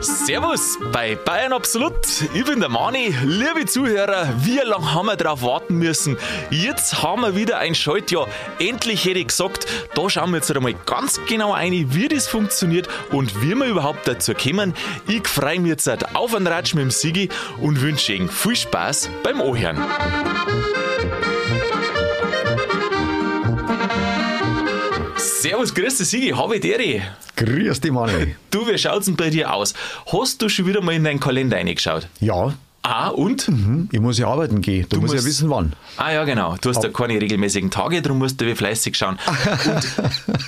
[0.00, 1.92] Servus bei Bayern Absolut.
[2.32, 3.14] Ich bin der Mani.
[3.26, 6.16] Liebe Zuhörer, wie lange haben wir darauf warten müssen?
[6.48, 8.26] Jetzt haben wir wieder ein Schaltjahr.
[8.58, 12.88] Endlich hätte ich gesagt, da schauen wir jetzt einmal ganz genau ein, wie das funktioniert
[13.10, 14.72] und wie wir überhaupt dazu kommen.
[15.08, 17.28] Ich freue mich jetzt auf einen Ratsch mit dem Sigi
[17.60, 19.76] und wünsche Ihnen viel Spaß beim Ohren.
[25.40, 27.00] Servus, grüß dich, Sigi, habe ich dir.
[27.36, 28.34] Grüß dich, Manni.
[28.50, 29.72] Du, wie schaut's denn bei dir aus?
[30.12, 32.08] Hast du schon wieder mal in deinen Kalender reingeschaut?
[32.18, 32.54] Ja.
[32.82, 33.46] Ah, und?
[33.46, 33.88] Mhm.
[33.92, 34.86] Ich muss ja arbeiten gehen.
[34.88, 35.74] Du, du musst ja wissen, wann.
[35.96, 36.56] Ah, ja, genau.
[36.60, 39.16] Du hast ja keine regelmäßigen Tage, darum musst du wie fleißig schauen.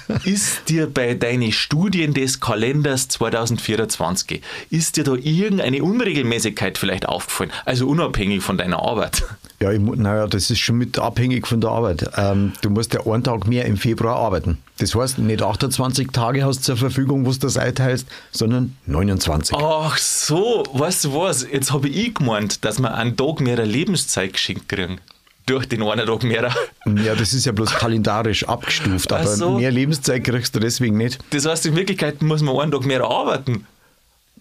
[0.09, 7.07] Und ist dir bei deinen Studien des Kalenders 2024, ist dir da irgendeine Unregelmäßigkeit vielleicht
[7.07, 7.52] aufgefallen?
[7.65, 9.23] Also unabhängig von deiner Arbeit?
[9.63, 12.11] Ja, ich, naja, das ist schon mit abhängig von der Arbeit.
[12.17, 14.57] Ähm, du musst ja einen Tag mehr im Februar arbeiten.
[14.79, 19.55] Das heißt, nicht 28 Tage hast du zur Verfügung, wo du das einteilst, sondern 29.
[19.61, 21.47] Ach so, weißt du was?
[21.51, 24.99] Jetzt habe ich gemeint, dass wir einen Tag mehr Lebenszeit geschenkt kriegen
[25.45, 26.55] durch den einen Tag mehr.
[26.87, 29.59] Ja, das ist ja bloß kalendarisch abgestuft, aber so.
[29.59, 31.19] mehr Lebenszeit kriegst du deswegen nicht.
[31.30, 33.67] Das heißt, in Wirklichkeit muss man einen Tag mehr arbeiten.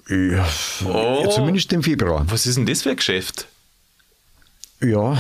[0.08, 0.48] Ja,
[0.86, 1.28] oh.
[1.28, 2.26] zumindest im Februar.
[2.30, 3.48] Was ist denn das für ein Geschäft?
[4.82, 5.18] Ja,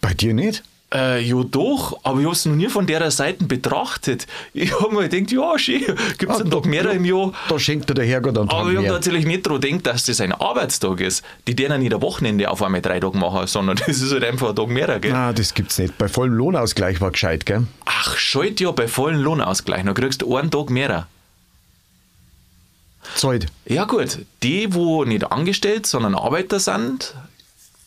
[0.00, 0.62] bei dir nicht?
[0.92, 4.26] Äh, ja doch, aber ich habe es noch nie von der Seite betrachtet.
[4.52, 5.84] Ich habe mir gedacht, ja schön,
[6.18, 7.32] gibt es ah, einen Tag mehr im Jahr.
[7.48, 10.04] Da schenkt dir der Herrgott einen Tag Aber ich habe natürlich nicht daran gedacht, dass
[10.06, 11.24] das ein Arbeitstag ist.
[11.46, 14.48] Die denen nicht ein Wochenende auf einmal drei Tage machen, sondern das ist halt einfach
[14.48, 14.98] ein Tag mehr.
[14.98, 15.12] Gell?
[15.12, 15.96] Nein, das gibt es nicht.
[15.96, 17.66] Bei vollem Lohnausgleich war gescheit, gell?
[17.84, 21.06] Ach, schalt ja, bei vollem Lohnausgleich, dann kriegst du einen Tag mehr.
[23.14, 23.46] Zeit.
[23.66, 27.14] Ja gut, die, wo nicht angestellt, sondern Arbeiter sind,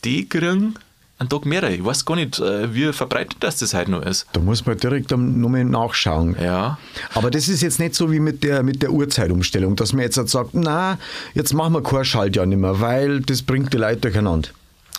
[0.04, 0.74] die kriegen
[1.18, 1.62] einen Tag mehr.
[1.70, 4.26] Ich weiß gar nicht, äh, wie verbreitet das, das heute noch ist.
[4.32, 6.36] Da muss man direkt nochmal nachschauen.
[6.40, 6.78] Ja.
[7.14, 10.16] Aber das ist jetzt nicht so wie mit der, mit der Uhrzeitumstellung, dass man jetzt
[10.16, 10.98] halt sagt, na,
[11.34, 14.48] jetzt machen wir kein Schaltjahr nicht mehr, weil das bringt die Leute durcheinander.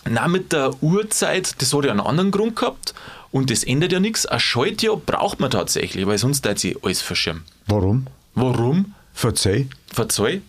[0.08, 2.94] Na, mit der Uhrzeit, das hat ja einen anderen Grund gehabt
[3.30, 4.24] und das ändert ja nichts.
[4.24, 7.42] Ein Schaltjahr braucht man tatsächlich, weil sonst hat sich alles verschirmen.
[7.66, 8.06] Warum?
[8.34, 8.94] Warum?
[9.12, 9.66] Verzeih.
[9.92, 10.40] Verzeih?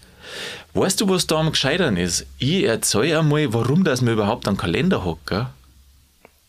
[0.73, 2.25] Weißt du, was da am Gescheitern ist?
[2.37, 5.47] Ich erzähle einmal, warum das man überhaupt einen Kalender hat, gell?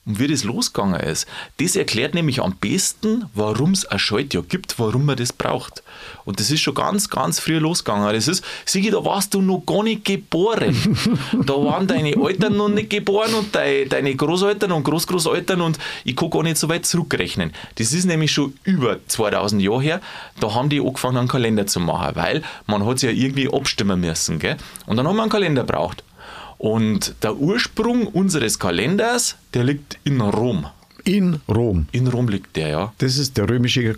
[0.08, 1.26] Und wie das losgegangen ist.
[1.58, 5.82] Das erklärt nämlich am besten, warum es ein Schaltjahr gibt, warum man das braucht.
[6.24, 8.12] Und das ist schon ganz, ganz früh losgegangen.
[8.14, 10.74] Das ist, Sigi, da warst du noch gar nicht geboren.
[11.44, 16.16] da waren deine Eltern noch nicht geboren und deine, deine Großeltern und Großgroßeltern und ich
[16.16, 17.52] kann gar nicht so weit zurückrechnen.
[17.74, 20.00] Das ist nämlich schon über 2000 Jahre her.
[20.40, 24.00] Da haben die angefangen, einen Kalender zu machen, weil man hat sich ja irgendwie abstimmen
[24.00, 24.38] müssen.
[24.38, 24.56] Gell?
[24.86, 26.02] Und dann haben wir einen Kalender braucht.
[26.58, 30.66] Und der Ursprung unseres Kalenders, der liegt in Rom.
[31.04, 31.86] In Rom?
[31.92, 32.92] In Rom liegt der, ja.
[32.98, 33.96] Das ist der römische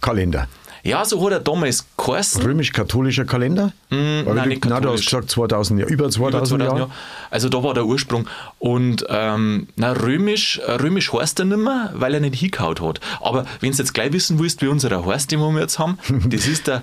[0.00, 0.48] Kalender.
[0.82, 2.42] Ja, so hat er damals geheißen.
[2.42, 3.72] Römisch-katholischer Kalender?
[3.90, 6.78] Mm, nein, nicht nein, du hast gesagt 2000 Jahre, über 2000, über 2000 Jahre.
[6.78, 6.90] Jahr.
[7.30, 8.26] Also da war der Ursprung.
[8.58, 13.00] Und ähm, na, römisch, römisch heißt er nicht mehr, weil er nicht hingehaut hat.
[13.20, 15.98] Aber wenn du jetzt gleich wissen willst, wie unser heißt, den wir jetzt haben,
[16.30, 16.82] das ist der,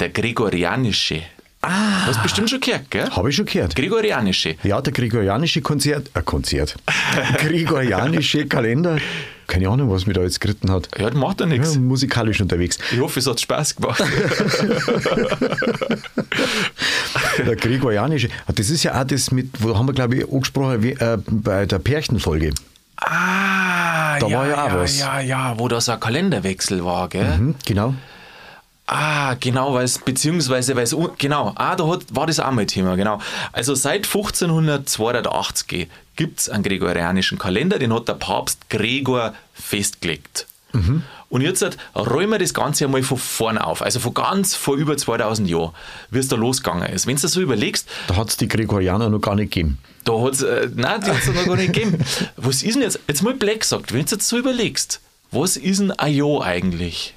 [0.00, 1.22] der gregorianische
[1.62, 2.06] Ah.
[2.06, 3.08] Hast du bestimmt schon gehört, gell?
[3.10, 3.76] Habe ich schon gehört.
[3.76, 4.56] Gregorianische.
[4.64, 6.74] Ja, der gregorianische Konzert, äh, Konzert.
[7.38, 8.98] gregorianische Kalender.
[9.46, 10.88] Keine Ahnung, was mir da jetzt geritten hat.
[10.98, 11.74] Ja, das macht ja nichts.
[11.74, 12.78] Ja, musikalisch unterwegs.
[12.90, 14.02] Ich hoffe, es hat Spaß gemacht.
[17.38, 20.92] der gregorianische, das ist ja auch das mit, wo haben wir, glaube ich, angesprochen, wie,
[20.92, 22.52] äh, bei der Pärchenfolge.
[22.96, 24.98] Ah, da ja, war ja auch ja, was.
[24.98, 27.38] Ja, ja, wo das ein Kalenderwechsel war, gell?
[27.38, 27.94] Mhm, genau.
[28.94, 32.66] Ah, genau, weil es, beziehungsweise, weil es, genau, ah, da hat, war das auch mal
[32.66, 33.20] Thema, genau.
[33.50, 40.46] Also seit 1582 gibt es einen gregorianischen Kalender, den hat der Papst Gregor festgelegt.
[40.72, 41.04] Mhm.
[41.30, 41.64] Und jetzt
[41.96, 45.70] räumen wir das Ganze einmal von vorne auf, also von ganz vor über 2000 Jahren,
[46.10, 47.06] wie es da losgegangen ist.
[47.06, 47.88] Wenn du das so überlegst.
[48.08, 49.78] Da hat es die Gregorianer noch gar nicht gegeben.
[50.04, 51.96] Da hat es, äh, nein, die hat es noch gar nicht gegeben.
[52.36, 55.80] Was ist denn jetzt, jetzt mal Black gesagt, wenn du jetzt so überlegst, was ist
[55.80, 57.14] ein Jahr eigentlich?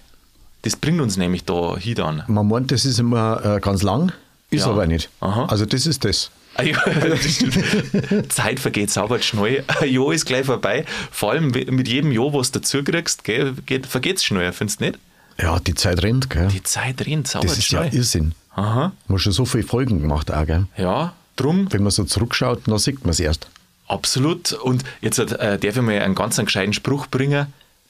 [0.65, 2.23] Das bringt uns nämlich da hin dann.
[2.27, 4.11] Man meint, das ist immer äh, ganz lang,
[4.49, 4.71] ist Ja.
[4.71, 5.09] aber nicht.
[5.21, 5.45] Aha.
[5.45, 6.29] Also das ist das.
[6.55, 8.27] Ah ja, das.
[8.29, 9.63] Zeit vergeht sauber schnell.
[9.79, 10.85] Ein Jahr ist gleich vorbei.
[11.11, 14.99] Vor allem mit jedem Jahr, was du dazu kriegst, vergeht es schneller, findest du nicht?
[15.39, 16.47] Ja, die Zeit rennt, gell?
[16.47, 17.93] Die Zeit rennt sauber das ist ja schnell.
[17.95, 18.33] Irrsinn.
[18.55, 18.93] Aha.
[19.07, 20.65] Man hat schon so viele Folgen gemacht, auch, gell?
[20.77, 23.47] Ja, drum, Wenn man so zurückschaut, dann sieht man es erst.
[23.87, 24.53] absolut.
[24.53, 27.47] Und jetzt äh, darf ich mal einen ganz einen gescheiten Spruch bringen.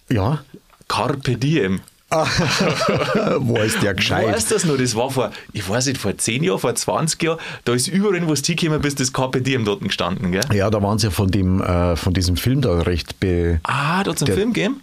[0.09, 0.43] Ja,
[0.87, 1.81] Carpe diem.
[3.39, 4.27] wo ist der gescheit?
[4.27, 4.77] Weißt das noch?
[4.77, 8.21] Das war vor, ich weiß nicht, vor 10 Jahren, vor 20 Jahren, da ist überall,
[8.27, 9.11] wo du hingekommen bist, das
[9.43, 10.43] diem dort gestanden, gell?
[10.53, 14.03] Ja, da waren sie ja von, dem, äh, von diesem Film da recht be Ah,
[14.03, 14.81] da hat es einen Film gegeben?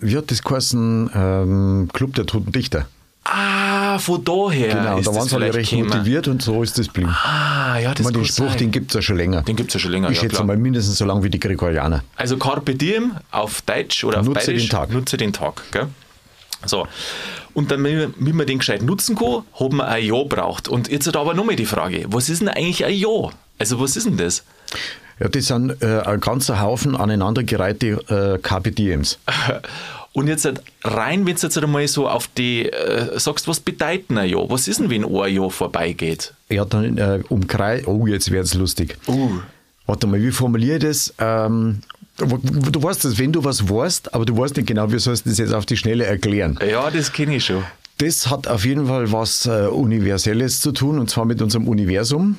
[0.00, 1.10] wie hat das geheißen?
[1.14, 2.86] Ähm, Club der Toten Dichter.
[3.24, 4.68] Ah, von daher.
[4.74, 5.88] Genau, ist da das waren sie alle recht gekommen.
[5.90, 7.10] motiviert und so ist das blieben.
[7.10, 8.58] Ah, ja, das meine, den Spruch, sein.
[8.58, 9.42] den gibt es ja schon länger.
[9.42, 10.46] Den gibt's ja schon länger, Ich ja, schätze klar.
[10.46, 12.02] mal mindestens so lange wie die Gregorianer.
[12.16, 14.64] Also Carpe Diem auf Deutsch oder auf Nutze Bayerisch.
[14.64, 14.90] den Tag.
[14.90, 15.62] Nutze den Tag.
[15.72, 15.88] Gell?
[16.64, 16.86] So.
[17.54, 20.68] Und dann, wie man den gescheit nutzen kann, haben wir ein Jahr braucht.
[20.68, 23.32] Und jetzt hat aber nochmal die Frage, was ist denn eigentlich ein Jahr?
[23.58, 24.44] Also was ist denn das?
[25.20, 29.18] Ja, das sind äh, ein ganzer Haufen aneinandergereihte äh, Diems.
[30.12, 34.10] Und jetzt halt rein, wenn du jetzt einmal so auf die, äh, sagst, was bedeutet
[34.10, 34.50] ein Jahr?
[34.50, 36.34] Was ist denn, wenn ein Jahr vorbeigeht?
[36.48, 37.86] Ja, dann äh, umkreis.
[37.86, 38.96] Oh, jetzt wird es lustig.
[39.06, 39.38] Uh.
[39.86, 41.14] Warte mal, wie formuliere ich das?
[41.18, 41.82] Ähm,
[42.18, 45.30] du, weißt das, wenn du was weißt, aber du weißt nicht genau, wie sollst du
[45.30, 46.58] das jetzt auf die Schnelle erklären.
[46.68, 47.64] Ja, das kenne ich schon.
[47.98, 52.38] Das hat auf jeden Fall was äh, Universelles zu tun, und zwar mit unserem Universum.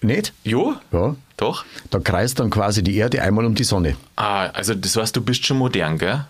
[0.00, 0.32] Nicht?
[0.42, 0.74] Jo?
[0.92, 1.14] Ja.
[1.36, 1.64] Doch?
[1.90, 3.96] Da kreist dann quasi die Erde einmal um die Sonne.
[4.16, 6.24] Ah, also das heißt, du bist schon modern, gell?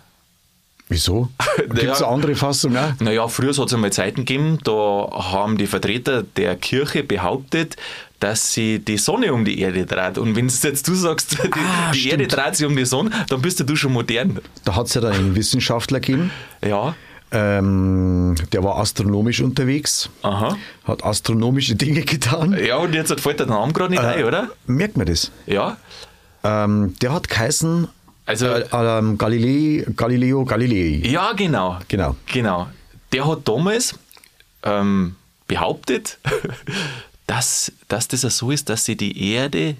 [0.87, 1.29] Wieso?
[1.57, 1.93] Gibt es Ja.
[1.95, 2.91] eine andere Fassung auch?
[2.99, 4.71] Naja, früher hat es einmal Zeiten gegeben, da
[5.11, 7.75] haben die Vertreter der Kirche behauptet,
[8.19, 10.17] dass sie die Sonne um die Erde dreht.
[10.19, 12.09] Und wenn jetzt du sagst, die, Ah, die.
[12.09, 14.39] Erde dreht sich um die Sonne, dann bist du schon modern.
[14.63, 16.31] Da hat es ja dann einen Wissenschaftler gegeben,
[16.63, 16.95] Ja,
[17.31, 20.55] ähm, der war astronomisch unterwegs, aha.
[20.85, 22.55] hat astronomische Dinge getan.
[22.63, 24.07] Ja, und jetzt fällt der Name gerade nicht Äh.
[24.07, 24.49] ein, oder?
[24.67, 25.31] Merkt man das?
[25.47, 25.77] Ja.
[26.43, 27.87] Ähm, der hat geheißen
[28.25, 31.07] Also, äh, ähm, Galilei, Galileo Galilei.
[31.07, 31.77] ja, genau.
[31.87, 32.15] Genau.
[32.31, 32.67] Genau.
[33.11, 33.95] Der hat damals
[34.63, 35.15] ähm,
[35.47, 36.17] behauptet,
[37.27, 39.75] dass, dass das ja so ist, dass sie die Erde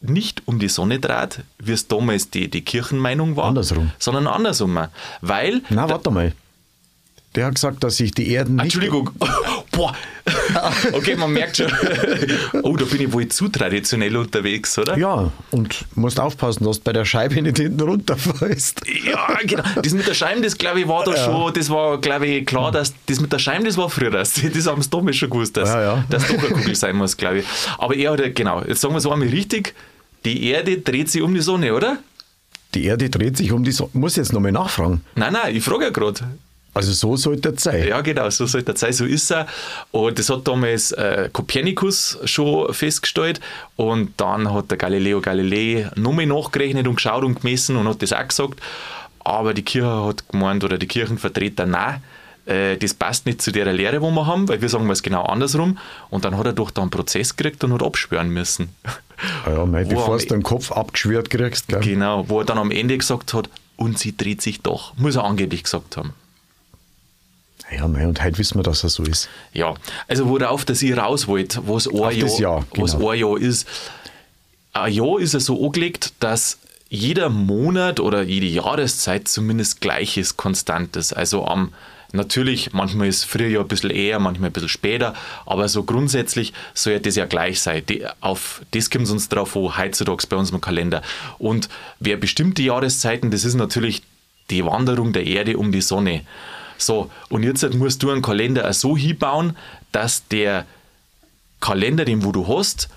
[0.00, 3.92] nicht um die Sonne dreht, wie es damals die, die Kirchenmeinung war, Andersrum.
[3.98, 4.78] sondern andersrum.
[5.20, 6.32] Weil, Na, warte mal.
[7.34, 8.64] Der hat gesagt, dass sich die Erden nicht...
[8.64, 9.10] Entschuldigung,
[9.72, 9.94] boah,
[10.92, 11.66] okay, man merkt schon,
[12.62, 14.96] oh, da bin ich wohl zu traditionell unterwegs, oder?
[14.96, 18.82] Ja, und musst aufpassen, dass du bei der Scheibe nicht hinten runterfällst.
[19.04, 19.64] Ja, genau.
[19.82, 22.70] Das mit der Scheibe, das glaube ich war da schon, das war glaube ich klar,
[22.70, 25.56] dass das mit der Scheibe, das war früher, das, das haben sie damals schon gewusst,
[25.56, 26.04] dass, Ja, ja.
[26.10, 27.44] dass doch eine Kugel sein muss, glaube ich.
[27.78, 29.74] Aber er hat, ja- genau, jetzt sagen wir es einmal richtig,
[30.24, 31.98] die Erde dreht sich um die Sonne, oder?
[32.74, 33.90] Die Erde dreht sich um die Sonne.
[33.94, 35.02] Muss jetzt nochmal nachfragen.
[35.16, 36.20] Nein, nein, ich frage ja gerade.
[36.74, 37.86] Also so sollte es sein.
[37.86, 39.46] Ja, genau, so sollte es sein, so ist er.
[39.90, 43.40] Und das hat damals äh, Kopernikus schon festgestellt.
[43.76, 48.12] Und dann hat der Galileo Galilei nochmal nachgerechnet und geschaut und gemessen und hat das
[48.12, 48.60] auch gesagt.
[49.20, 52.02] Aber die Kirche hat gemeint, oder die Kirchenvertreter, nein,
[52.46, 55.24] äh, das passt nicht zu der Lehre, wo wir haben, weil wir sagen es genau
[55.24, 55.78] andersrum.
[56.10, 58.70] Und dann hat er doch da einen Prozess gekriegt und hat abschwören müssen.
[59.46, 61.68] Ja, ja mei, bevor du den Kopf abgeschwört kriegst.
[61.68, 61.80] Gell?
[61.80, 64.96] Genau, wo er dann am Ende gesagt hat, und sie dreht sich doch.
[64.96, 66.14] Muss er angeblich gesagt haben.
[67.76, 69.28] Ja, mei, und heute wissen wir, dass er so ist.
[69.52, 69.74] Ja,
[70.08, 73.10] also worauf dass ich raus wollte, was ein das Jahr, was genau.
[73.10, 73.66] ein Jahr ist.
[74.72, 76.58] Ein Jahr ist ja so angelegt, dass
[76.88, 81.12] jeder Monat oder jede Jahreszeit zumindest gleich ist, konstant ist.
[81.12, 81.72] Also am
[82.12, 85.14] natürlich, manchmal ist Frühjahr ein bisschen eher, manchmal ein bisschen später,
[85.46, 87.82] aber so grundsätzlich soll ja das ja gleich sein.
[87.88, 91.02] Die, auf das kommt es uns drauf an, heutzutage bei unserem Kalender.
[91.38, 91.68] Und
[91.98, 94.02] wer bestimmt die Jahreszeiten, das ist natürlich
[94.50, 96.22] die Wanderung der Erde um die Sonne.
[96.84, 99.56] So, und jetzt musst du einen Kalender auch so hinbauen,
[99.92, 100.64] dass der
[101.60, 102.88] Kalender, den wo du hast,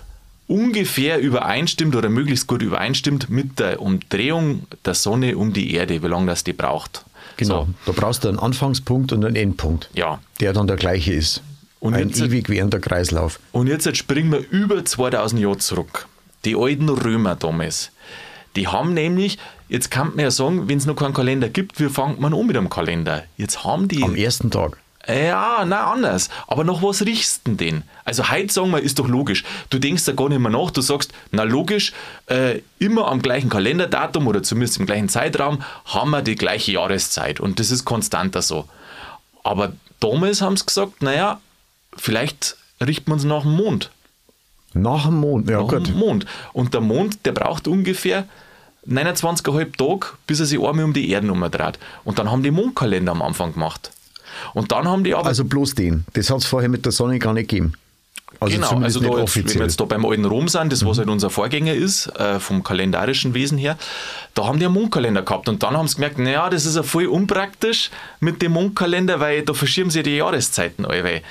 [0.48, 6.06] ungefähr übereinstimmt oder möglichst gut übereinstimmt mit der Umdrehung der Sonne um die Erde, wie
[6.06, 7.04] lange das die braucht.
[7.36, 7.64] Genau.
[7.84, 10.20] So, Da brauchst du einen Anfangspunkt und einen Endpunkt, ja.
[10.40, 11.42] der dann der gleiche ist.
[11.80, 13.38] Und Ein jetzt- ewig währender Kreislauf.
[13.52, 16.06] Und jetzt springen wir über 2000 Jahre zurück.
[16.44, 17.90] Die alten Römer damals.
[18.56, 19.38] Die haben nämlich,
[19.68, 22.46] jetzt kann man ja sagen, wenn es noch keinen Kalender gibt, wie fängt man an
[22.46, 23.24] mit einem Kalender?
[23.36, 24.02] Jetzt haben die.
[24.02, 24.78] Am ersten Tag.
[25.08, 26.30] Ja, nein, anders.
[26.48, 27.84] Aber nach was riechst du denn?
[28.04, 29.44] Also heute sagen wir, ist doch logisch.
[29.70, 31.92] Du denkst da gar nicht mehr nach, du sagst, na logisch,
[32.26, 37.38] äh, immer am gleichen Kalenderdatum oder zumindest im gleichen Zeitraum haben wir die gleiche Jahreszeit
[37.38, 38.68] und das ist konstanter so.
[39.44, 41.40] Aber damals haben sie gesagt, naja,
[41.96, 43.90] vielleicht richten wir uns nach dem Mond.
[44.72, 45.48] Nach dem Mond.
[45.48, 45.86] Ja, Nach gut.
[45.86, 46.26] dem Mond.
[46.52, 48.26] Und der Mond, der braucht ungefähr
[48.88, 51.78] 29,5 Tage, bis er sich einmal um die Erde umdreht.
[52.04, 53.90] Und dann haben die Mondkalender am Anfang gemacht.
[54.54, 56.04] Und dann haben die aber Also bloß den.
[56.12, 57.74] Das hat es vorher mit der Sonne gar nicht gegeben.
[58.40, 59.44] Also genau, also da jetzt, wenn.
[59.44, 59.54] Mhm.
[59.54, 62.62] wir jetzt da beim alten Rom sind, das was halt unser Vorgänger ist, äh, vom
[62.62, 63.78] kalendarischen Wesen her,
[64.34, 66.82] da haben die einen Mondkalender gehabt und dann haben sie gemerkt, naja, das ist ja
[66.82, 67.90] voll unpraktisch
[68.20, 71.22] mit dem Mondkalender, weil da verschieben sie die Jahreszeiten alle.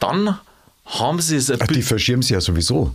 [0.00, 0.38] Dann
[0.86, 2.94] haben sie es Ach, die verschirmen sie ja sowieso.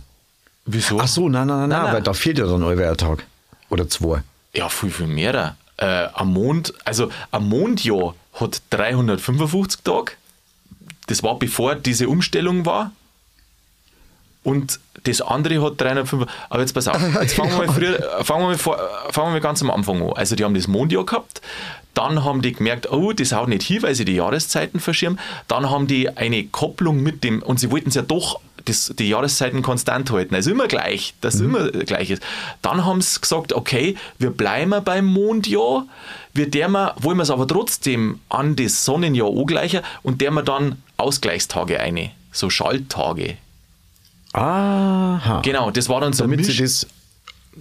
[0.66, 0.98] Wieso?
[1.00, 1.94] Ach so, nein, nein, nein, nein, nein.
[1.94, 3.24] weil da fehlt ja dann ein Tag.
[3.70, 4.22] Oder zwei.
[4.54, 5.56] Ja, viel, viel mehr.
[5.76, 10.12] Äh, am Mond, also am Mondjahr hat 355 Tage.
[11.06, 12.92] Das war bevor diese Umstellung war.
[14.42, 16.26] und das andere hat 305.
[16.48, 18.78] Aber jetzt pass auf, jetzt fangen wir mal, früher, fangen wir mal, vor,
[19.10, 20.12] fangen wir mal ganz am Anfang an.
[20.14, 21.40] Also die haben das Mondjahr gehabt,
[21.94, 25.18] dann haben die gemerkt, oh, das haut nicht hin, weil sie die Jahreszeiten verschirmen.
[25.48, 29.08] Dann haben die eine Kopplung mit dem, und sie wollten es ja doch das, die
[29.08, 31.44] Jahreszeiten konstant halten, also immer gleich, dass mhm.
[31.44, 32.22] immer gleich ist.
[32.62, 35.86] Dann haben sie gesagt, okay, wir bleiben beim Mondjahr,
[36.32, 40.82] wir wir, wollen wir es aber trotzdem an das Sonnenjahr angleichen und der wir dann
[40.96, 43.36] Ausgleichstage eine, so Schalttage.
[44.32, 45.40] Aha.
[45.42, 46.86] Genau, das war dann so, Damit Misch das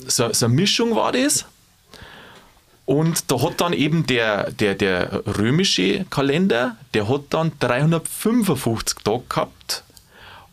[0.07, 1.45] so, so eine Mischung war das.
[2.85, 9.23] Und da hat dann eben der, der, der römische Kalender, der hat dann 355 Tage
[9.29, 9.83] gehabt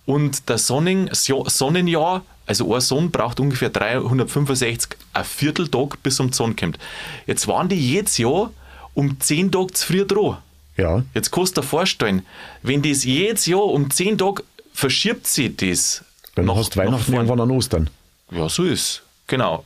[0.06, 6.36] und der Sonnen, Sonnenjahr, also ein Sonn braucht ungefähr 365, ein Vierteltag bis um die
[6.36, 6.78] Sonne kommt.
[7.26, 8.50] Jetzt waren die jedes Jahr
[8.94, 10.38] um 10 Tage zu früh dran.
[10.76, 11.02] Ja.
[11.14, 12.22] Jetzt kannst du dir vorstellen,
[12.62, 16.04] wenn das jedes Jahr um 10 Tage verschiebt sich das.
[16.34, 17.90] Dann nach, hast du Weihnachten irgendwann an Ostern.
[18.30, 19.64] Ja, so ist Genau.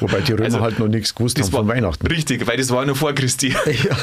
[0.00, 2.06] Wobei die Römer also, halt noch nichts gewusst haben von Weihnachten.
[2.06, 3.54] Richtig, weil das war noch vor Christi.
[3.66, 3.96] Ja.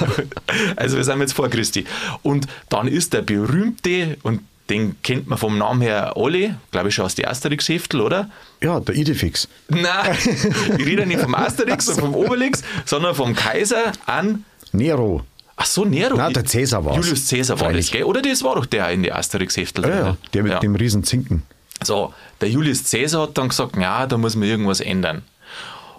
[0.75, 1.85] Also wir sind jetzt vor Christi.
[2.21, 6.95] Und dann ist der berühmte, und den kennt man vom Namen her alle, glaube ich
[6.95, 8.29] schon aus der Asterix-Heftel, oder?
[8.61, 9.47] Ja, der Idefix.
[9.69, 10.17] Nein,
[10.77, 15.23] ich rede nicht vom Asterix und vom Obelix, sondern vom Kaiser an Nero.
[15.55, 16.17] Ach so, Nero.
[16.17, 18.03] Nein, der Cäsar war Julius Cäsar war das, gell?
[18.03, 19.83] Oder das war doch der in der Asterix-Heftel.
[19.83, 20.59] Ja, ja, der mit ja.
[20.59, 21.43] dem riesen Zinken.
[21.83, 25.21] So, der Julius Cäsar hat dann gesagt, ja, da muss man irgendwas ändern.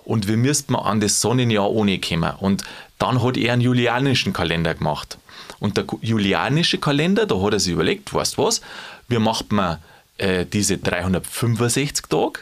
[0.04, 2.32] Und wir müssten an das Sonnenjahr ohne kommen.
[2.38, 2.62] Und
[2.99, 5.18] dann hat er einen julianischen Kalender gemacht.
[5.61, 8.61] Und der julianische Kalender, da hat er sich überlegt, weißt du was,
[9.08, 9.78] wir machen
[10.18, 12.40] äh, diese 365 Tage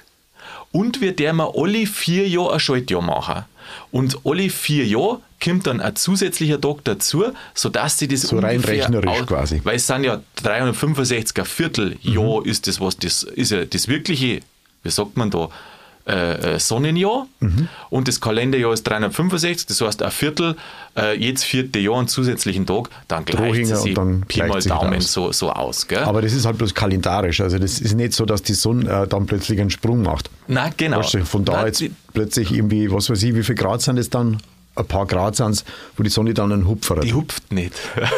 [0.73, 3.45] und wir dürfen alle vier Jahre ein Schaltjahr machen.
[3.91, 8.61] Und alle vier Jahre kommt dann ein zusätzlicher Tag dazu, sodass sie das so rein
[8.61, 9.61] rechnerisch quasi.
[9.65, 12.47] Weil es sind ja 365 ein Vierteljahr mhm.
[12.47, 14.41] ist das, was das ist ja das wirkliche,
[14.83, 15.49] wie sagt man da,
[16.07, 17.69] äh, äh, Sonnenjahr mhm.
[17.91, 20.57] und das Kalenderjahr ist 365, das heißt ein Viertel,
[20.97, 25.01] äh, jedes vierte Jahr einen zusätzlichen Tag, dann gleicht es sich dann Pi mal Daumen
[25.01, 25.87] so, so aus.
[25.87, 26.03] Gell?
[26.03, 29.07] Aber das ist halt bloß kalendarisch, also das ist nicht so, dass die Sonne äh,
[29.07, 30.31] dann plötzlich einen Sprung macht.
[30.49, 30.99] Nein, genau.
[30.99, 33.99] Weißt du, von da Nein, jetzt plötzlich irgendwie, was weiß ich, wie viel Grad sind
[33.99, 34.39] es dann?
[34.75, 35.65] Ein paar Grad sind
[35.97, 37.05] wo die Sonne dann einen Hupfer hat.
[37.05, 37.75] Die hupft nicht.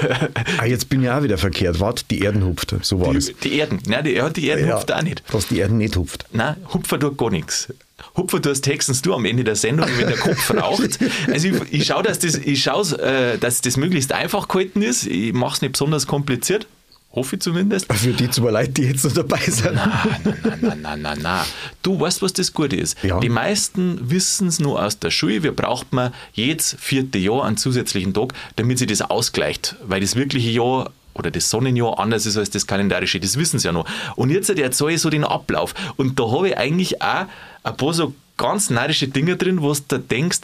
[0.58, 1.80] ah, jetzt bin ich auch wieder verkehrt.
[1.80, 2.74] Warte, die Erden hupft.
[2.82, 3.32] So war die, das.
[3.42, 3.80] Die Erden.
[3.86, 5.22] Nein, die, die Erden ja, hupft auch nicht.
[5.32, 6.26] Dass die Erden nicht hupft.
[6.32, 7.72] Nein, hupfer tut gar nichts.
[8.16, 10.98] Hupfer tust textens du am Ende der Sendung, wenn der Kopf raucht.
[11.32, 15.06] Also ich, ich schaue, dass das, ich schaue, äh, dass das möglichst einfach gehalten ist.
[15.06, 16.66] Ich mache es nicht besonders kompliziert.
[17.14, 17.92] Hoffe ich zumindest.
[17.92, 19.74] Für die zu leid, die jetzt noch dabei sind.
[19.74, 19.90] Nein,
[20.24, 21.44] nein, nein, nein, nein, nein.
[21.82, 23.02] Du weißt, was das Gute ist.
[23.04, 23.20] Ja.
[23.20, 25.44] Die meisten wissen es nur aus der Schule.
[25.44, 29.76] Wir brauchen man jedes vierte Jahr einen zusätzlichen Tag, damit sie das ausgleicht.
[29.86, 33.20] Weil das wirkliche Jahr oder das Sonnenjahr anders ist als das kalendarische.
[33.20, 33.86] Das wissen sie ja noch.
[34.16, 35.72] Und jetzt erzähle ich so den Ablauf.
[35.96, 37.26] Und da habe ich eigentlich auch
[37.62, 40.40] ein paar so ganz neirische Dinge drin, wo du denkst,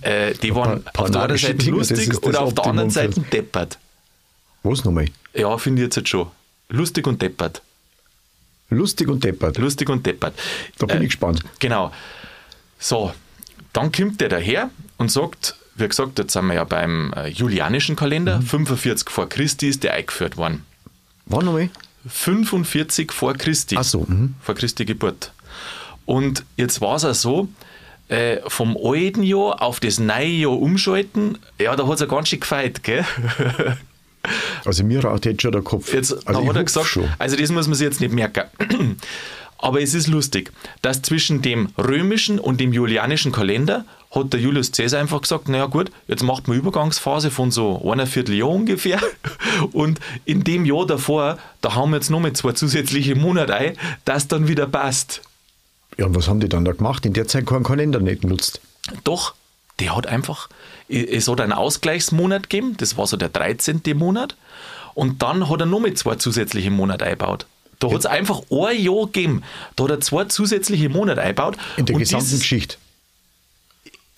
[0.00, 3.78] äh, die waren auf der einen Seite lustig oder auf der anderen Seite deppert.
[4.62, 5.06] Was nochmal?
[5.34, 6.28] Ja, finde ich jetzt, jetzt schon.
[6.68, 7.62] Lustig und deppert.
[8.70, 9.58] Lustig und deppert.
[9.58, 10.34] Lustig und deppert.
[10.78, 11.42] Da bin äh, ich gespannt.
[11.58, 11.92] Genau.
[12.78, 13.12] So,
[13.72, 17.96] dann kommt der daher und sagt, wie gesagt, jetzt sind wir ja beim äh, julianischen
[17.96, 18.46] Kalender, mhm.
[18.46, 20.64] 45 vor Christi ist der eingeführt worden.
[21.26, 21.70] Wann nochmal?
[22.08, 23.76] 45 vor Christi.
[23.78, 24.04] Ach so.
[24.08, 24.34] Mhm.
[24.40, 25.32] Vor Christi Geburt.
[26.04, 27.48] Und jetzt war es auch so,
[28.08, 32.28] äh, vom alten Jahr auf das neue Jahr umschalten, ja, da hat es ja ganz
[32.28, 33.04] schön gefeit, gell?
[34.64, 35.92] Also mir raucht jetzt schon der Kopf.
[35.92, 37.08] Jetzt also hat er gesagt, schon.
[37.18, 38.44] also das muss man sich jetzt nicht merken.
[39.58, 40.52] Aber es ist lustig,
[40.82, 45.66] dass zwischen dem römischen und dem julianischen Kalender hat der Julius Caesar einfach gesagt, naja
[45.66, 49.00] gut, jetzt macht man Übergangsphase von so einer Vierteljahr ungefähr
[49.72, 54.26] und in dem Jahr davor, da haben wir jetzt nochmal zwei zusätzliche Monate ein, das
[54.26, 55.22] dann wieder passt.
[55.96, 57.06] Ja, und was haben die dann da gemacht?
[57.06, 58.60] In der Zeit keinen Kalender nicht genutzt.
[59.04, 59.34] Doch,
[59.78, 60.48] der hat einfach,
[60.88, 63.80] es hat einen Ausgleichsmonat gegeben, das war so der 13.
[63.94, 64.36] Monat,
[64.94, 67.46] und dann hat er noch mit zwei zusätzliche Monate eingebaut.
[67.78, 67.94] Da ja.
[67.94, 69.42] hat es einfach ein Jahr gegeben.
[69.76, 71.56] Da hat er zwei zusätzliche Monate eingebaut.
[71.76, 72.76] In der gesamten dieses, Geschichte.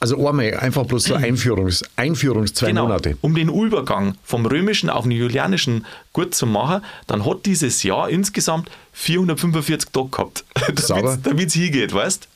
[0.05, 3.17] Also einmal einfach bloß so Einführungs, Einführungs zwei genau, Monate.
[3.23, 8.11] Um den Übergang vom römischen auf den julianischen gut zu machen, dann hat dieses Jahr
[8.11, 10.45] insgesamt 445 Tage gehabt,
[11.23, 12.29] damit es hingeht, weißt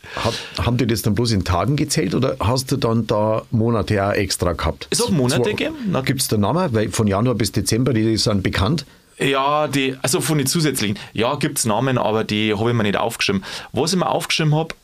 [0.56, 0.64] du?
[0.64, 4.12] Haben die das dann bloß in Tagen gezählt oder hast du dann da Monate auch
[4.12, 4.86] extra gehabt?
[4.88, 5.76] Es hat Monate gegeben.
[6.06, 6.72] Gibt es da Namen?
[6.72, 8.86] Weil von Januar bis Dezember, die sind bekannt.
[9.18, 10.98] Ja, die, also von den zusätzlichen.
[11.12, 13.44] Ja, gibt es Namen, aber die habe ich mir nicht aufgeschrieben.
[13.72, 14.74] Was ich mir aufgeschrieben habe,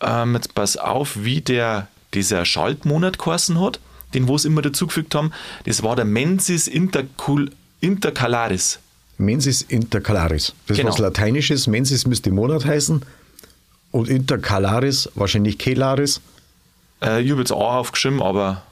[0.00, 3.80] ähm, jetzt pass auf, wie der dieser Schaltmonat geheißen hat,
[4.14, 5.32] den wo es immer dazugefügt haben,
[5.64, 7.50] das war der Mensis Intercul
[7.80, 8.78] Intercalaris.
[9.18, 10.52] Mensis intercalaris.
[10.66, 10.88] Das Genau.
[10.88, 11.66] ist was Lateinisches.
[11.66, 13.02] Mensis müsste Monat heißen.
[13.90, 16.20] Und intercalaris wahrscheinlich Kelaris.
[17.02, 18.62] Äh, ich habe jetzt auch aufgeschrieben, aber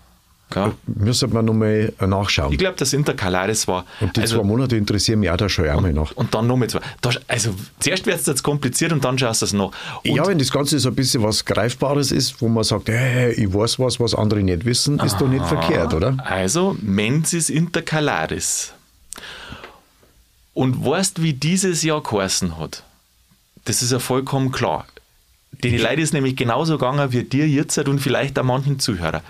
[0.54, 0.72] ja.
[0.86, 2.52] Müssen wir nochmal nachschauen.
[2.52, 3.84] ich glaube, das Intercalaris war.
[4.00, 6.12] Und die also, zwei Monate interessieren mich auch da schon einmal nach.
[6.12, 6.80] und dann nochmal zwei.
[7.00, 9.72] Da, also zuerst wird es jetzt kompliziert und dann schaust du es noch.
[10.04, 13.32] Und ja, wenn das Ganze so ein bisschen was Greifbares ist, wo man sagt, hey,
[13.32, 16.16] ich weiß was, was andere nicht wissen, ist doch nicht verkehrt, oder?
[16.24, 18.72] Also Mensis Intercalaris.
[20.52, 22.82] Und weißt, wie dieses Jahr geheißen hat?
[23.64, 24.86] Das ist ja vollkommen klar.
[25.52, 29.22] Den Leute ist nämlich genauso gegangen wie dir jetzt und vielleicht auch manchen Zuhörer.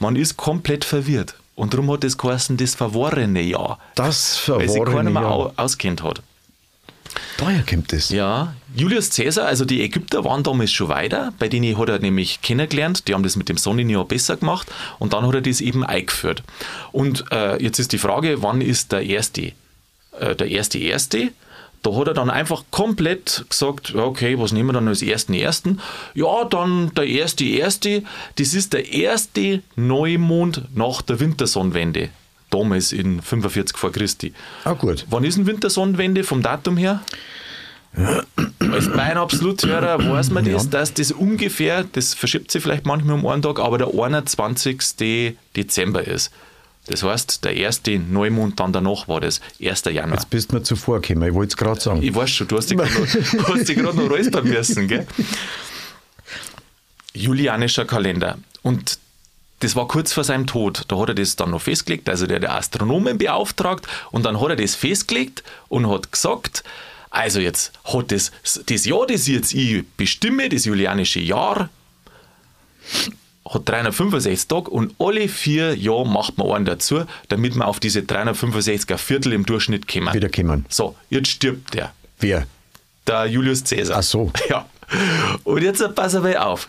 [0.00, 1.34] Man ist komplett verwirrt.
[1.56, 3.78] Und darum hat das geheißen, das verworrene Jahr.
[3.94, 5.32] Das Weil sich keiner verworrene mehr Jahr.
[5.32, 6.20] au- auskennt hat.
[7.36, 8.08] Daher kommt es.
[8.10, 12.42] Ja, Julius Caesar, also die Ägypter waren damals schon weiter, bei denen hat er nämlich
[12.42, 15.84] kennengelernt, die haben das mit dem Sonnenjahr besser gemacht und dann hat er das eben
[15.84, 16.42] eingeführt.
[16.90, 19.52] Und äh, jetzt ist die Frage, wann ist der erste,
[20.18, 21.30] äh, der erste erste?
[21.84, 25.34] Da hat er dann einfach komplett gesagt, ja, okay, was nehmen wir dann als ersten
[25.34, 25.80] ersten?
[26.14, 28.02] Ja, dann der erste erste,
[28.36, 32.08] das ist der erste Neumond nach der Wintersonnenwende.
[32.48, 34.32] Damals in 45 vor Christi.
[34.64, 35.04] Ah, gut.
[35.10, 37.02] Wann ist denn Wintersonnenwende vom Datum her?
[37.94, 43.42] Als Bayern-Absoluthörer weiß man das, dass das ungefähr, das verschiebt sich vielleicht manchmal um einen
[43.42, 45.36] Tag, aber der 21.
[45.54, 46.32] Dezember ist.
[46.86, 49.84] Das heißt, der erste Neumond dann danach war das, 1.
[49.86, 50.18] Januar.
[50.18, 52.02] Jetzt bist du mir zuvor gekommen, ich wollte es gerade sagen.
[52.02, 55.06] Ich weiß schon, du hast dich gerade noch, noch räuspern müssen, gell?
[57.14, 58.38] Julianischer Kalender.
[58.62, 58.98] Und
[59.60, 60.82] das war kurz vor seinem Tod.
[60.88, 62.08] Da hat er das dann noch festgelegt.
[62.08, 66.64] Also der hat Astronomen beauftragt und dann hat er das festgelegt und hat gesagt,
[67.08, 68.30] also jetzt hat das,
[68.66, 71.70] das Jahr, das jetzt ich bestimme, das julianische Jahr,
[73.54, 78.00] hat 365 Tage und alle vier Jahre macht man einen dazu, damit man auf diese
[78.00, 80.12] 365er Viertel im Durchschnitt kommen.
[80.12, 80.66] Wieder kommen.
[80.68, 81.92] So, jetzt stirbt der.
[82.18, 82.46] Wer?
[83.06, 83.98] Der Julius Caesar.
[83.98, 84.32] Ach so.
[84.48, 84.66] Ja.
[85.44, 86.68] Und jetzt pass aber auf.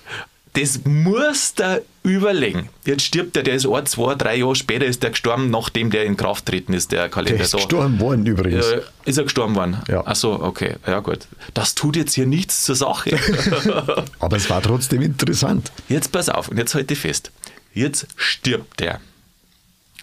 [0.55, 2.69] Das muss der überlegen.
[2.85, 6.05] Jetzt stirbt der, der ist ein, zwei, drei Jahre später ist der gestorben, nachdem der
[6.05, 7.37] in Kraft treten ist, der Kalender.
[7.37, 7.57] Der ist So.
[7.57, 8.65] gestorben worden übrigens.
[8.65, 9.77] Äh, ist er gestorben worden?
[9.89, 10.03] Ja.
[10.05, 10.75] Ach so, okay.
[10.87, 11.27] Ja, gut.
[11.53, 13.11] Das tut jetzt hier nichts zur Sache.
[14.19, 15.71] Aber es war trotzdem interessant.
[15.89, 17.31] Jetzt pass auf und jetzt halte ich fest.
[17.73, 19.01] Jetzt stirbt der.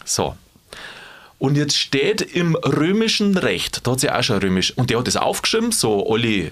[0.04, 0.36] So.
[1.38, 5.06] Und jetzt steht im römischen Recht, da hat ja auch schon römisch, und der hat
[5.08, 6.50] das aufgeschrieben, so alle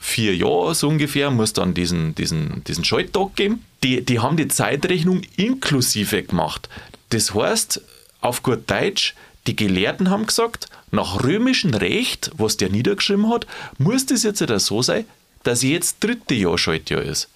[0.00, 3.64] vier Jahre so ungefähr, muss dann diesen, diesen, diesen Schalttag geben.
[3.84, 6.68] Die, die haben die Zeitrechnung inklusive gemacht.
[7.10, 7.82] Das heißt,
[8.22, 9.14] auf gut Deutsch,
[9.46, 13.46] die Gelehrten haben gesagt, nach römischem Recht, was der niedergeschrieben hat,
[13.78, 15.04] muss das jetzt wieder so sein,
[15.42, 17.28] dass jetzt dritte Jahr Schaltjahr ist.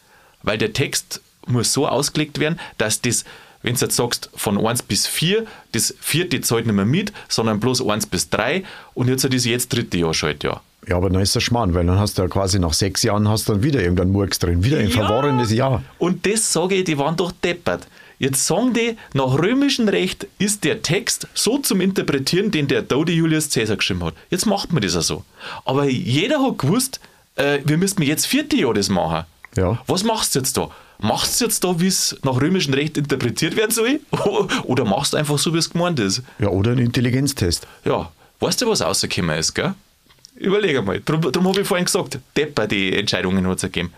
[0.43, 3.25] Weil der Text muss so ausgelegt werden, dass das,
[3.63, 7.61] wenn du jetzt sagst, von 1 bis 4, das vierte zahlt nicht mehr mit, sondern
[7.61, 10.63] bloß 1 bis 3 und jetzt ist jetzt dritte Jahr Schaltjahr.
[10.89, 13.29] Ja, aber dann ist das Schmarrn, weil dann hast du ja quasi nach sechs Jahren
[13.29, 15.83] hast du dann wieder irgendein Murks drin, wieder ein verworrenes Jahr.
[15.99, 17.87] Und das sage ich, die waren doch deppert.
[18.19, 23.13] Jetzt sagen die, nach römischem Recht ist der Text so zum Interpretieren, den der Dode
[23.13, 24.15] Julius Caesar geschrieben hat.
[24.31, 25.25] Jetzt macht man das auch so.
[25.65, 27.01] Aber jeder hat gewusst,
[27.37, 29.25] äh, wir müssten jetzt vierte Jahr das machen.
[29.57, 29.79] Ja.
[29.87, 30.71] Was machst du jetzt da?
[30.99, 34.01] Machst du jetzt da, wie es nach römischem Recht interpretiert werden soll?
[34.65, 36.23] Oder machst du einfach so, wie es gemeint ist?
[36.39, 37.67] Ja, oder ein Intelligenztest.
[37.85, 39.75] Ja, weißt du, was rausgekommen ist, gell?
[40.37, 41.01] Überleg einmal.
[41.01, 43.93] Darum, darum habe ich vorhin gesagt, Depper, die Entscheidungen hat es ergeben.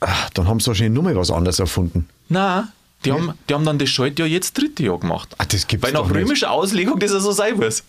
[0.00, 2.08] Ah, Dann haben sie wahrscheinlich nur mal was anderes erfunden.
[2.28, 2.68] Nein,
[3.04, 5.34] die, haben, die haben dann das Schaltjahr jetzt dritte Jahr gemacht.
[5.38, 7.84] Ah, das gibt's Weil nach römischer Auslegung das ja so sein muss.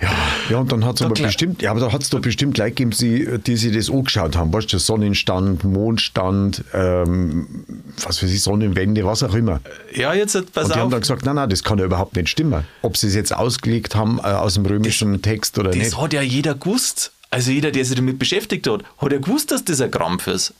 [0.00, 0.10] Ja,
[0.50, 1.28] ja und dann hat es aber klar.
[1.28, 4.36] bestimmt, ja, aber da hat es doch bestimmt Leute gegeben, die, die sich das angeschaut
[4.36, 4.52] haben.
[4.52, 7.64] Weißt du, Sonnenstand, Mondstand, ähm,
[8.02, 9.60] was weiß ich, Sonnenwende, was auch immer.
[9.94, 10.90] Ja, jetzt pass Und die haben auf.
[10.92, 12.64] dann gesagt, nein, nein, das kann ja überhaupt nicht stimmen.
[12.82, 16.00] Ob sie es jetzt ausgelegt haben äh, aus dem römischen Text oder Das nicht.
[16.00, 17.12] hat ja jeder gewusst.
[17.30, 20.54] Also jeder, der sich damit beschäftigt hat, hat ja gewusst, dass das ein Krampf ist.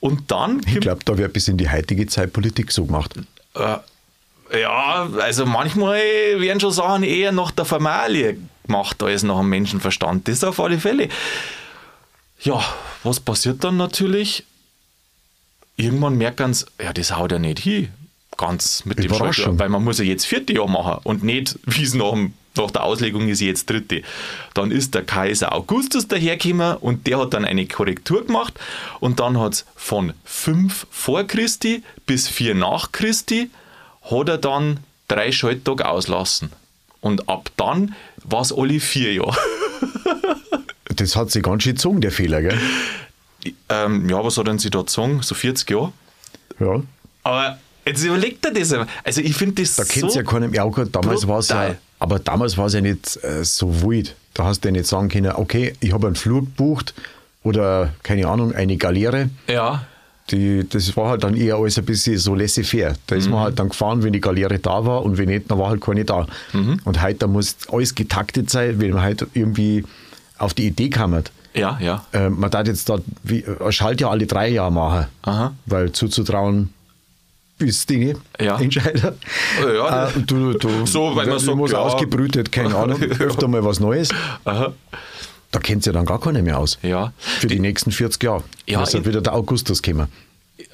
[0.00, 3.14] Und dann Ich glaube, da wird bis in die heutige Zeit Politik so gemacht.
[4.52, 6.00] Ja, also manchmal
[6.40, 8.36] werden schon Sachen eher nach der Formalie
[8.66, 10.26] gemacht als nach dem Menschenverstand.
[10.28, 11.08] Das auf alle Fälle.
[12.40, 12.62] Ja,
[13.02, 14.44] was passiert dann natürlich?
[15.76, 17.88] Irgendwann merken sie, ja, das haut ja nicht hin.
[18.36, 19.14] Ganz mit dem.
[19.14, 22.14] Schaltjahr, weil man muss ja jetzt vierte Jahr machen und nicht, wie es nach,
[22.56, 24.02] nach der Auslegung ist, jetzt dritte.
[24.54, 28.54] Dann ist der Kaiser Augustus dahergekommen und der hat dann eine Korrektur gemacht
[29.00, 33.50] und dann hat es von 5 vor Christi bis 4 nach Christi
[34.02, 36.50] hat er dann drei Schalttage auslassen.
[37.00, 39.36] Und ab dann war es alle vier Jahre.
[40.96, 42.58] Das hat sich ganz schön gezogen, der Fehler, gell?
[43.68, 45.24] ähm, ja, was hat denn sie da gesagt?
[45.24, 45.92] So 40 Jahre?
[46.58, 46.82] Ja.
[47.22, 48.88] Aber jetzt überlegt er das einmal.
[49.04, 50.64] Also ich finde das Da kennt so ja keiner mehr.
[50.64, 51.74] Ja, gut, damals war es ja.
[51.98, 54.14] Aber damals war es ja nicht äh, so wild.
[54.34, 56.94] Da hast du ja nicht sagen können, okay, ich habe einen Flug gebucht
[57.42, 59.30] oder, keine Ahnung, eine Galeere.
[59.48, 59.86] Ja.
[60.30, 62.94] Die, das war halt dann eher alles ein bisschen so laissez-faire.
[63.06, 65.58] Da ist man halt dann gefahren, wenn die Galeere da war und wenn nicht, dann
[65.58, 66.26] war halt keine da.
[66.52, 69.84] Und heute, da muss alles getaktet sein, weil man halt irgendwie
[70.38, 71.20] auf die Idee kam.
[71.52, 72.04] Ja, ja.
[72.12, 75.52] Äh, man darf jetzt da wie, ein Schaltjahr alle drei Jahre machen, Aha.
[75.66, 76.72] weil zuzutrauen
[77.58, 78.58] ist Dinge, Ja.
[78.58, 79.14] Entscheider.
[79.76, 81.78] Ja, Äh, du, du, So, weil man sagt, muss ja.
[81.78, 84.10] ausgebrütet, keine Ahnung, öfter mal was Neues.
[84.44, 84.72] Aha.
[85.52, 86.78] Da kennt ja dann gar keiner mehr aus.
[86.82, 87.12] Ja.
[87.18, 88.44] Für die, nächsten 40 Jahre.
[88.66, 90.08] Ja, halt ich- wieder der Augustus gekommen.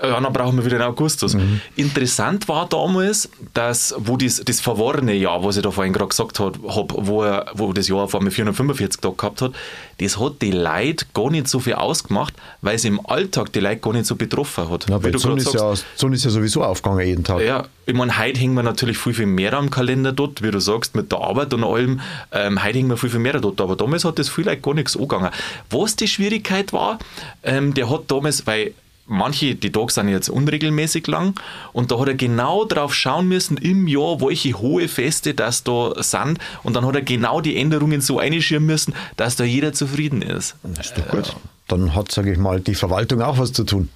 [0.02, 1.36] Ja, dann brauchen wir wieder den Augustus.
[1.76, 6.38] Interessant war damals, dass, wo das, das verworrene Jahr, was ich da vorhin gerade gesagt
[6.40, 9.52] habe, hab, wo, er, wo das Jahr vor mir 445 Tage gehabt hat,
[9.98, 13.78] das hat die Leute gar nicht so viel ausgemacht, weil es im Alltag die Leute
[13.78, 14.88] gar nicht so betroffen hat.
[14.88, 17.40] Wie weil du Sonne ist, ja, Sonne ist ja sowieso aufgegangen jeden Tag.
[17.40, 20.60] Ja, ich meine, heute hängen wir natürlich viel, viel mehr am Kalender dort, wie du
[20.60, 22.00] sagst, mit der Arbeit und allem.
[22.32, 24.96] Ähm, heute hängen wir viel, viel mehr dort, aber damals hat das vielleicht gar nichts
[24.96, 25.30] angegangen.
[25.70, 26.98] Was die Schwierigkeit war,
[27.42, 28.74] ähm, der hat damals, weil
[29.06, 31.38] manche, die Tage sind jetzt unregelmäßig lang
[31.72, 35.92] und da hat er genau drauf schauen müssen im Jahr, welche hohe Feste das da
[36.02, 40.22] sind und dann hat er genau die Änderungen so einschirmen müssen, dass da jeder zufrieden
[40.22, 40.56] ist.
[40.80, 41.36] Ist doch gut.
[41.68, 43.88] Dann hat, sage ich mal, die Verwaltung auch was zu tun.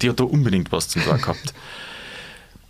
[0.00, 1.54] die hat da unbedingt was zum Tun gehabt.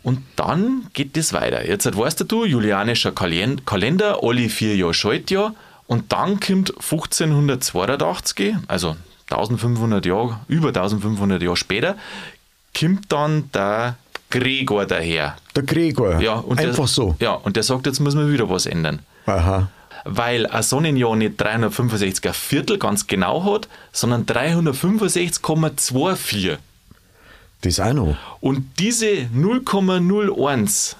[0.05, 1.65] Und dann geht das weiter.
[1.67, 5.55] Jetzt weißt du, julianischer Kalen- Kalender, alle vier Jahre Schaltjahr.
[5.87, 8.97] Und dann kommt 1582, also
[9.31, 11.97] 1500 Jahre, über 1500 Jahre später,
[12.79, 13.97] kommt dann der
[14.31, 15.37] Gregor daher.
[15.55, 16.21] Der Gregor.
[16.21, 17.15] Ja, und Einfach der, so.
[17.21, 19.01] Ja, und der sagt, jetzt müssen wir wieder was ändern.
[19.27, 19.69] Aha.
[20.05, 26.57] Weil ein Sonnenjahr nicht 365er Viertel ganz genau hat, sondern 365,24.
[27.61, 28.17] Das auch noch.
[28.41, 30.97] Und diese 0,01,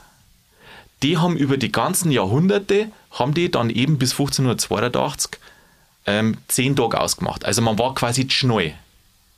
[1.03, 5.41] die haben über die ganzen Jahrhunderte, haben die dann eben bis 1582
[6.07, 7.45] ähm, 10 Tage ausgemacht.
[7.45, 8.75] Also man war quasi schnell.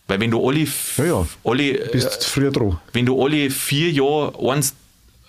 [0.06, 0.66] Weil wenn du alle,
[0.98, 1.26] Ja, ja.
[1.44, 2.78] alle Bist früher dran.
[2.92, 4.74] wenn du alle vier Jahre eins,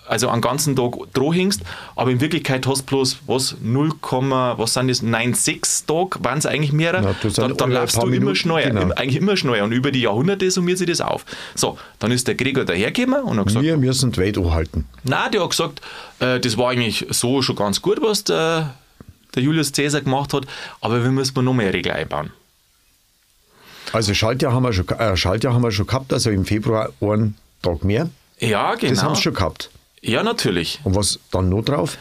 [0.08, 1.62] also einen ganzen Tag dran hängst,
[1.96, 6.46] aber in Wirklichkeit hast du bloß was 0, was sind das, 96 Tage, waren es
[6.46, 8.94] eigentlich mehrere, Na, dann, dann laufst du immer Minuten, schneller, genau.
[8.96, 11.26] eigentlich immer schneller und über die Jahrhunderte summiert sich das auf.
[11.56, 14.86] So, dann ist der Gregor dahergekommen und hat gesagt, Wir müssen die Welt anhalten.
[15.06, 15.82] Nein, der hat gesagt,
[16.20, 18.76] äh, das war eigentlich so schon ganz gut, was der,
[19.36, 20.46] der Julius Caesar gemacht hat,
[20.82, 22.32] aber wir müssen noch mehr Regeln einbauen.
[23.94, 27.38] Also Schaltjahr haben wir schon, äh, Schaltjahr haben wir schon gehabt, also im Februar einen
[27.62, 28.10] Tag mehr.
[28.40, 28.94] Ja, genau.
[28.94, 29.70] Das haben sie schon gehabt.
[30.02, 30.80] Ja, natürlich.
[30.84, 31.98] Und was dann noch drauf?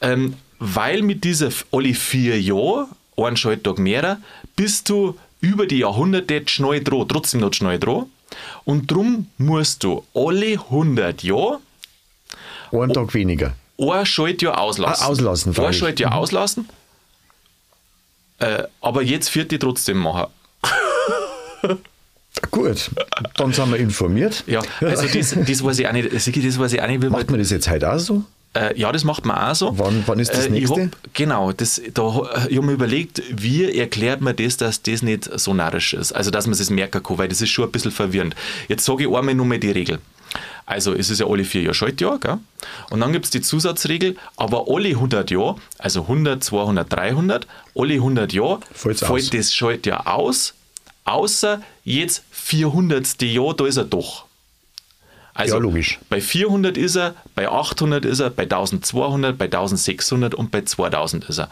[0.00, 4.18] Ähm, weil mit dieser alle vier Jahre, einen Schalttag mehr,
[4.56, 8.06] bist du über die Jahrhunderte schnell dran, trotzdem noch schnell dran.
[8.64, 11.60] Und darum musst du alle 100 Jahre
[12.72, 13.54] Einen Tag weniger.
[13.78, 15.04] Ein Schaltjahr auslassen.
[15.04, 15.78] Ah, auslassen, Ein freilich.
[15.78, 16.68] Schaltjahr auslassen.
[18.38, 20.26] Äh, aber jetzt wird die trotzdem machen.
[22.50, 22.90] Gut,
[23.36, 24.42] dann sind wir informiert.
[24.46, 26.12] Ja, also das, das weiß ich auch nicht.
[26.12, 26.26] Das
[26.58, 28.24] weiß ich auch nicht, Macht man das jetzt heute auch so?
[28.54, 29.76] Äh, ja, das macht man auch so.
[29.78, 30.82] Wann- wann ist das ich nächste?
[30.84, 35.28] Hab, genau, das, da, ich habe mir überlegt, wie erklärt man das, dass das nicht
[35.38, 36.12] so narrisch ist.
[36.12, 38.34] Also, dass man es merken kann, weil das ist schon ein bisschen verwirrend.
[38.68, 39.98] Jetzt sage ich einmal nur mal die Regel.
[40.66, 42.38] Also, es ist ja alle vier Jahre Schaltjahr, gell?
[42.90, 47.46] Und dann gibt es die Zusatzregel, aber alle 100 Jahre, also 100, 200, 300,
[47.76, 49.08] alle 100 Jahre Fällt's aus.
[49.10, 50.54] fällt das Schaltjahr aus,
[51.04, 53.20] außer jetzt 400.
[53.22, 54.24] Jahr, da ist er doch.
[55.34, 55.98] Also Ja, logisch.
[56.08, 61.24] bei 400 ist er, bei 800 ist er, bei 1200, bei 1600 und bei 2000
[61.28, 61.50] ist er.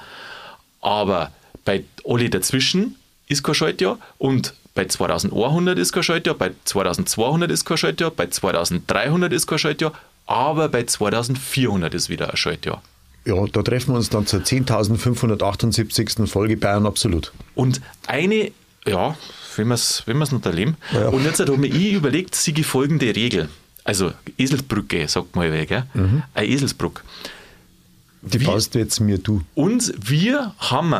[0.81, 1.33] Aber
[1.65, 2.97] bei alle dazwischen
[3.29, 8.27] ist kein Schaltjahr und bei 2100 ist kein Schaltjahr, bei 2200 ist kein Schaltjahr, bei
[8.27, 9.93] 2300 ist kein Schaltjahr,
[10.27, 12.83] aber bei 2400 ist wieder ein Schaltjahr.
[13.25, 16.27] Ja, da treffen wir uns dann zur 10.578.
[16.27, 17.33] Folge Bayern Absolut.
[17.55, 18.51] Und eine,
[18.85, 19.17] ja,
[19.57, 20.77] wenn wir es wenn wir's noch erleben.
[20.93, 21.09] Ja.
[21.09, 23.49] Und jetzt habe ich überlegt, sie die folgende Regel.
[23.85, 25.85] Also Eselsbrücke, sagt man ja, gell?
[26.35, 27.03] Eine Eselsbrücke.
[28.23, 29.43] Die baust jetzt mir du.
[29.55, 30.95] Und wir haben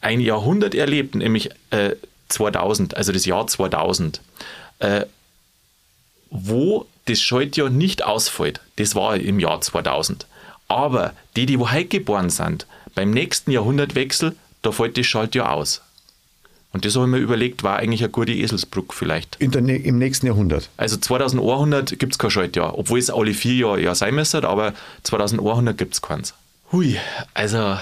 [0.00, 1.92] ein Jahrhundert erlebt, nämlich äh,
[2.32, 4.20] 2000, also das Jahr 2000,
[4.80, 5.06] äh,
[6.30, 8.60] wo das Schaltjahr nicht ausfällt.
[8.76, 10.26] Das war im Jahr 2000.
[10.68, 15.82] Aber die, die wo heute geboren sind, beim nächsten Jahrhundertwechsel, da fällt das Schaltjahr aus.
[16.72, 19.36] Und das habe ich mir überlegt, war eigentlich eine gute Eselsbrücke vielleicht.
[19.40, 20.70] Der, Im nächsten Jahrhundert.
[20.78, 24.72] Also 2100 gibt es kein Schaltjahr, obwohl es alle vier Jahre ja sein müsste, aber
[25.02, 26.32] 2100 gibt es keins.
[26.70, 26.96] Hui,
[27.34, 27.76] also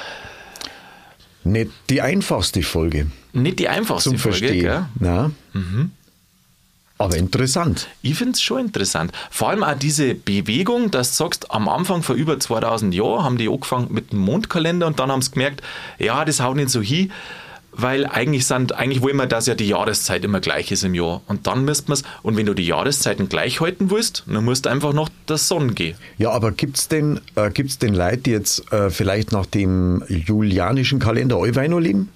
[1.45, 4.63] Nicht die einfachste Folge nicht die einfachste zum Folge, Verstehen.
[4.63, 4.85] gell?
[4.99, 5.31] Na?
[7.01, 7.89] Aber interessant.
[8.03, 9.13] Ich finde es schon interessant.
[9.31, 13.39] Vor allem auch diese Bewegung, dass du sagst, am Anfang vor über 2000 Jahren haben
[13.39, 15.63] die angefangen mit dem Mondkalender und dann haben sie gemerkt,
[15.99, 17.11] ja, das haut nicht so hin,
[17.73, 21.23] weil eigentlich sind, eigentlich wollen wir, dass ja die Jahreszeit immer gleich ist im Jahr.
[21.27, 24.67] Und dann müsste man es, und wenn du die Jahreszeiten gleich halten willst, dann musst
[24.67, 25.97] du einfach noch der Sonne gehen.
[26.19, 30.03] Ja, aber gibt es denn, äh, gibt's denn Leute, die jetzt äh, vielleicht nach dem
[30.09, 32.11] julianischen Kalender allweil noch leben?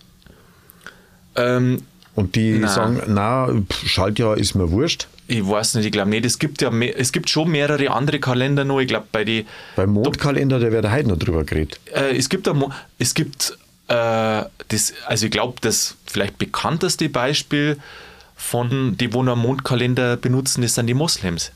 [1.37, 1.83] Ähm,
[2.15, 2.69] Und die Na.
[2.69, 3.49] sagen, na,
[3.87, 5.09] Schaltjahr ist mir wurscht.
[5.27, 6.25] ich weiß nicht, ich glaube nicht.
[6.25, 8.81] Es gibt ja mehr, es gibt schon mehrere andere Kalender noch.
[8.81, 11.81] Ich glaube, bei die Beim Mondkalender, da wird heute noch drüber geredet.
[11.93, 13.57] Äh, es gibt, Mo- es gibt
[13.89, 17.79] äh, das, also ich glaube, das vielleicht bekannteste Beispiel
[18.37, 21.53] von die, wo einen Mondkalender benutzen, das sind die Moslems.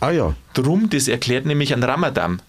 [0.00, 2.40] Ah ja, Drum, das erklärt nämlich einen Ramadan.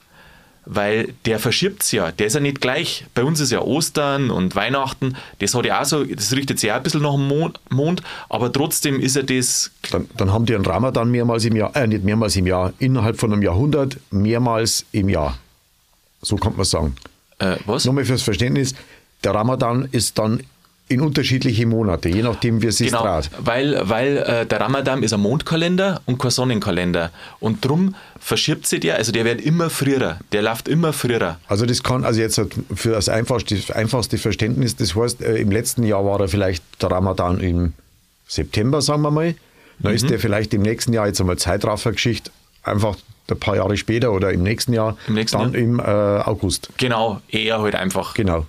[0.66, 3.06] Weil der verschiebt ja, der ist ja nicht gleich.
[3.16, 6.72] Bei uns ist ja Ostern und Weihnachten, das hat ja auch so, das richtet sich
[6.72, 10.46] auch ein bisschen nach dem Mond, Mond aber trotzdem ist ja das, dann, dann haben
[10.46, 13.98] die einen Ramadan mehrmals im Jahr, äh, nicht mehrmals im Jahr, innerhalb von einem Jahrhundert
[14.12, 15.38] mehrmals im Jahr.
[16.22, 16.96] So kann man sagen.
[17.40, 17.86] äh, was?
[17.86, 18.76] Nochmal fürs Verständnis,
[19.24, 20.44] der Ramadan ist dann
[20.92, 23.30] in unterschiedliche Monate, je nachdem, wie es ist Genau, draht.
[23.40, 27.10] weil, weil äh, der Ramadan ist ein Mondkalender und kein Sonnenkalender.
[27.40, 31.38] Und drum verschiebt sich der, also der wird immer früher, der läuft immer früher.
[31.48, 32.40] Also das kann, also jetzt
[32.76, 36.92] für das einfachste, einfachste Verständnis, das heißt, äh, im letzten Jahr war er vielleicht der
[36.92, 37.74] Ramadan im
[38.28, 39.36] September, sagen wir mal.
[39.80, 39.96] Dann Mhm.
[39.96, 42.30] ist der vielleicht im nächsten Jahr jetzt einmal Zeitraffergeschichte,
[42.64, 42.96] einfach
[43.32, 45.62] ein paar Jahre später oder im nächsten Jahr, Im nächsten dann Jahr.
[45.62, 46.70] im äh, August.
[46.78, 48.14] Genau, eher halt einfach.
[48.14, 48.46] Genau.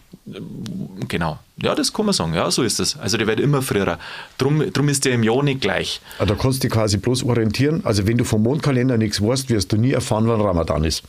[1.09, 1.39] Genau.
[1.61, 2.35] Ja, das kann man sagen.
[2.35, 2.97] Ja, so ist es.
[2.99, 3.99] Also der wird immer früher.
[4.39, 6.01] Drum, drum ist der im Jahr nicht gleich.
[6.19, 7.83] Also Da kannst du dich quasi bloß orientieren.
[7.85, 11.03] Also wenn du vom Mondkalender nichts weißt, wirst du nie erfahren, wann Ramadan ist.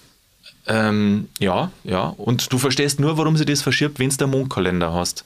[0.68, 2.14] Ähm, ja, ja.
[2.18, 5.24] Und du verstehst nur, warum sie das verschiebt, wenn du den Mondkalender hast.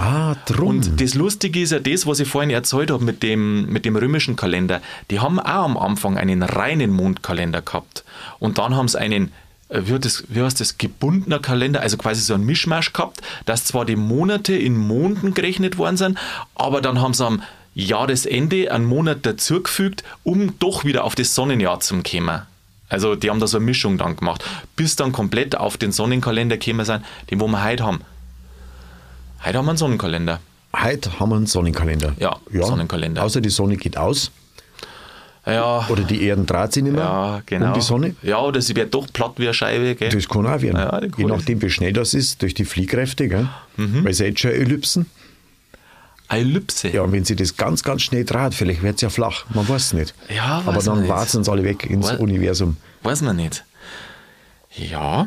[0.00, 0.68] Ah, drum.
[0.68, 3.96] Und das Lustige ist ja das, was ich vorhin erzählt habe mit dem, mit dem
[3.96, 4.80] römischen Kalender.
[5.10, 8.02] Die haben auch am Anfang einen reinen Mondkalender gehabt.
[8.38, 9.30] Und dann haben sie einen,
[9.68, 13.66] äh, wie, das, wie heißt das, gebundener Kalender, also quasi so ein Mischmasch gehabt, dass
[13.66, 16.18] zwar die Monate in Monden gerechnet worden sind,
[16.54, 17.42] aber dann haben sie am
[17.74, 22.40] Jahresende einen Monat dazugefügt, um doch wieder auf das Sonnenjahr zu kommen.
[22.88, 24.42] Also die haben da so eine Mischung dann gemacht,
[24.76, 28.00] bis dann komplett auf den Sonnenkalender gekommen sind, den wo wir heute haben.
[29.44, 30.40] Heute haben wir einen Sonnenkalender.
[30.76, 32.14] Heute haben wir einen Sonnenkalender.
[32.18, 33.22] Ja, Sonnenkalender.
[33.24, 34.30] Außer die Sonne geht aus
[35.46, 37.68] Ja, oder die Erden dreht sich nicht mehr ja, genau.
[37.68, 38.14] um die Sonne.
[38.22, 40.10] Ja, oder sie wird doch platt wie eine Scheibe, gell?
[40.10, 40.76] Das kann auch werden.
[40.76, 43.48] Ja, Je nachdem, wie schnell das ist, durch die Fliehkräfte, gell?
[43.76, 44.04] Mhm.
[44.04, 45.06] weil es ja jetzt schon Ellipsen.
[46.28, 46.88] Eine Ellipse.
[46.90, 49.46] Ja, und wenn sie das ganz, ganz schnell dreht, vielleicht wird es ja flach.
[49.52, 50.14] Man weiß es nicht.
[50.28, 52.76] Ja, weiß Aber dann warten uns alle weg ins Wei- Universum.
[53.02, 53.64] Weiß man nicht.
[54.76, 55.26] Ja.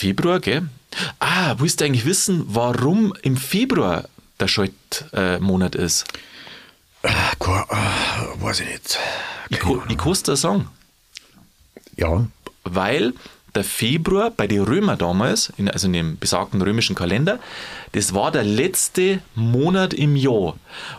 [0.00, 0.68] Februar, gell?
[1.20, 4.04] Ah, willst du eigentlich wissen, warum im Februar
[4.38, 6.04] der Schaltmonat ist?
[7.02, 8.98] Ah, kein- ah, weiß ich nicht.
[9.48, 10.68] Ich, ich kann es dir sagen.
[11.96, 12.26] Ja,
[12.64, 13.14] weil
[13.54, 17.38] der Februar bei den Römer damals, in, also in dem besagten römischen Kalender,
[17.92, 20.56] das war der letzte Monat im Jahr.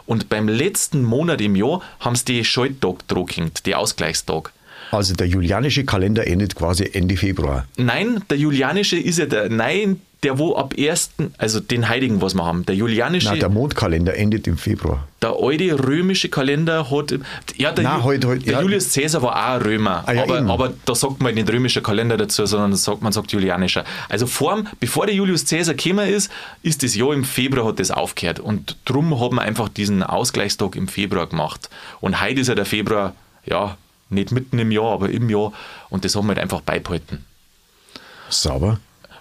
[0.08, 4.54] Und beim letzten Monat im Jahr haben sie die Schalttag draufgehängt, die Ausgleichstag.
[4.92, 7.66] Also der julianische Kalender endet quasi Ende Februar.
[7.78, 12.34] Nein, der julianische ist ja der, nein, der wo ab 1., also den heiligen, was
[12.34, 12.66] wir haben.
[12.66, 15.08] Der julianische, Nein, der Mondkalender endet im Februar.
[15.22, 17.14] der alte römische Kalender hat,
[17.56, 18.62] ja, der, Nein, Ju- halt, halt, der ja.
[18.62, 20.50] Julius Caesar war auch ein Römer, Ah, ja, aber, eben.
[20.50, 23.84] aber da sagt man nicht römischer Kalender dazu, sondern sagt, man sagt julianischer.
[24.10, 26.32] Also vorm, bevor der Julius Caesar gekommen ist,
[26.64, 30.76] ist das Jahr im Februar hat das aufgehört und drum hat man einfach diesen Ausgleichstag
[30.76, 31.70] im Februar gemacht.
[32.02, 33.14] Und heute ist ja der Februar,
[33.46, 33.78] ja,
[34.10, 35.54] nicht mitten im Jahr, aber im Jahr
[35.90, 37.26] und das haben wir halt einfach beibehalten.
[38.30, 38.80] Sauber.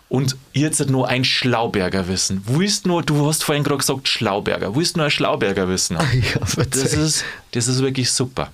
[0.09, 2.42] Und jetzt noch ein Schlauberger Wissen.
[2.46, 4.77] Willst nur, du hast vorhin gerade gesagt Schlauberger.
[4.77, 5.96] Willst nur ein Schlauberger Wissen?
[6.12, 8.53] Ja, Das ist, das ist wirklich super.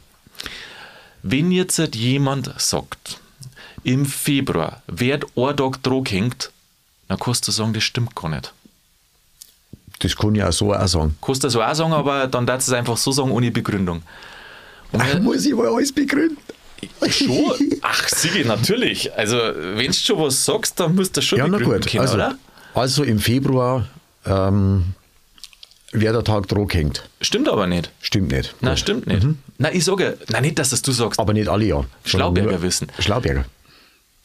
[1.22, 3.20] Wenn jetzt jemand sagt,
[3.84, 6.50] im Februar wird ein Tag Druck hängt,
[7.08, 8.52] dann kannst du sagen, das stimmt gar nicht.
[9.98, 11.16] Das kann ich auch so auch sagen.
[11.20, 14.02] Kannst du so auch sagen, aber dann darfst du es einfach so sagen, ohne Begründung.
[14.92, 16.36] Ach, muss ich mal alles begründen?
[17.08, 19.12] schon, ach Sigi, natürlich.
[19.14, 21.90] Also, wenn du schon was sagst, dann musst du schon Ja, na begründen gut.
[21.90, 22.38] können, Also, oder?
[22.74, 23.88] also im Februar
[24.26, 24.86] ähm,
[25.92, 27.08] wer der Tag Druck hängt.
[27.20, 27.90] Stimmt aber nicht.
[28.00, 28.54] Stimmt nicht.
[28.60, 28.78] Nein, Gut.
[28.80, 29.26] stimmt nicht.
[29.58, 31.20] Nein, ich sage, nein, nicht, dass das du sagst.
[31.20, 31.84] Aber nicht alle ja.
[32.04, 32.88] Schlauberger wissen.
[32.98, 33.44] Schlauberger.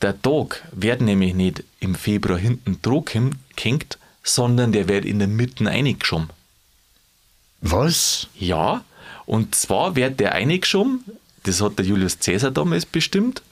[0.02, 5.28] Der Tag wird nämlich nicht im Februar hinten Druck hängt, sondern der wird in der
[5.28, 6.30] Mitte eingeschoben.
[7.62, 8.28] Was?
[8.38, 8.84] Ja,
[9.28, 11.04] und zwar wird der eingeschoben,
[11.44, 13.44] das hat der Julius Caesar damals bestimmt.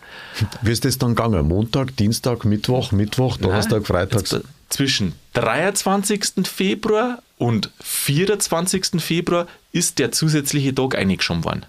[0.61, 1.47] Wie ist das dann gegangen?
[1.47, 4.43] Montag, Dienstag, Mittwoch, Mittwoch, Donnerstag, Nein, Freitag.
[4.69, 6.47] Zwischen 23.
[6.47, 9.01] Februar und 24.
[9.01, 11.65] Februar ist der zusätzliche Tag eingeschoben worden.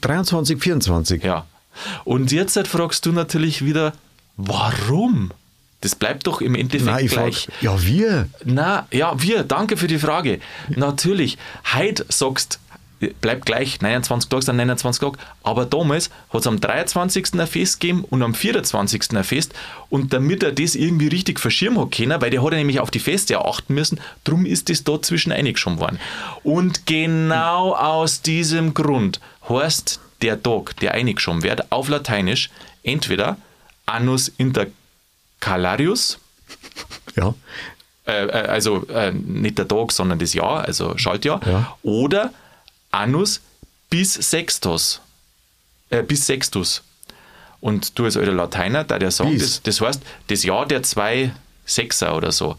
[0.00, 1.22] 23, 24.
[1.22, 1.46] Ja.
[2.04, 3.92] Und jetzt halt fragst du natürlich wieder,
[4.36, 5.30] warum?
[5.82, 7.44] Das bleibt doch im Endeffekt Nein, ich gleich.
[7.44, 8.28] frag, ja, wir.
[8.44, 10.40] Na, ja, wir, danke für die Frage.
[10.68, 11.38] Natürlich,
[11.74, 12.60] heute sagst
[13.20, 17.34] bleibt gleich, 29 Tage sind 29 Tage, aber damals hat es am 23.
[17.34, 19.16] ein Fest gegeben und am 24.
[19.16, 19.52] ein Fest
[19.90, 22.90] und damit er das irgendwie richtig verschirmen hat können, weil der hat ja nämlich auf
[22.90, 25.98] die Feste achten müssen, drum ist das da zwischen eingeschoben worden.
[26.42, 32.50] Und genau aus diesem Grund heißt der Tag, der eingeschoben wird, auf Lateinisch
[32.84, 33.36] entweder
[33.86, 34.30] Annus
[35.40, 36.18] Intercalarius,
[37.16, 37.34] Ja.
[38.06, 41.76] äh, äh, also äh, nicht der Tag, sondern das Jahr, also Schaltjahr, Ja.
[41.82, 42.32] oder
[42.92, 43.40] Annus
[43.90, 45.00] bis Sextus.
[45.90, 46.82] Äh, bis Sextus.
[47.60, 49.38] Und du als alter Lateiner, da der Bis.
[49.38, 51.32] das, das heißt, das Jahr der zwei
[51.66, 52.56] Sechser oder so.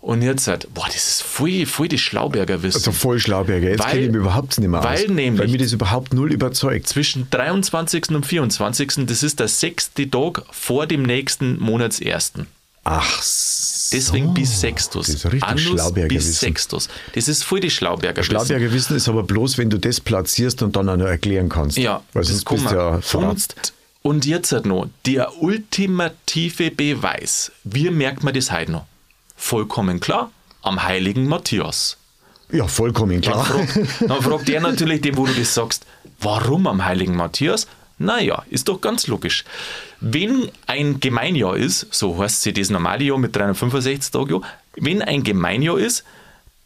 [0.00, 2.76] Und jetzt halt, boah, das ist voll, voll das Schlauberger Wissen.
[2.76, 3.70] Also voll Schlauberger.
[3.70, 4.84] Jetzt kenne ich mich überhaupt nicht mehr aus.
[4.86, 6.86] weil nämlich- Weil mir das überhaupt null überzeugt.
[6.86, 8.10] Zwischen 23.
[8.14, 9.06] und 24.
[9.06, 12.46] Das ist der sechste Tag vor dem nächsten Monatsersten.
[12.88, 13.96] Ach so.
[13.96, 15.06] Deswegen bis Sextus.
[15.06, 16.32] Das ist richtig Annus bis Wissen.
[16.32, 16.88] Sextus.
[17.14, 18.30] Das ist voll die Schlauberger Wissen.
[18.30, 21.78] Schlauberger Wissen ist aber bloß, wenn du das platzierst und dann auch noch erklären kannst.
[21.78, 23.72] Ja, Weil das sonst kann bist du ja verratzt.
[24.02, 27.50] Und, und jetzt halt noch, der ultimative Beweis.
[27.64, 28.86] Wie merkt man das heute noch?
[29.36, 30.30] Vollkommen klar,
[30.62, 31.96] am heiligen Matthias.
[32.52, 33.44] Ja, vollkommen Dann klar.
[33.44, 35.84] fragt, dann fragt der natürlich dem, wo du das sagst,
[36.20, 37.66] warum am heiligen Matthias?
[37.98, 39.44] Naja, ist doch ganz logisch.
[40.00, 44.42] Wenn ein Gemeinjahr ist, so heißt sie das normale Jahr mit 365 Tagen,
[44.76, 46.04] wenn ein Gemeinjahr ist,